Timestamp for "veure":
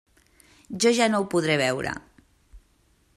1.63-1.93